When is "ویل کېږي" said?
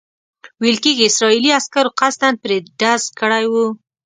0.61-1.03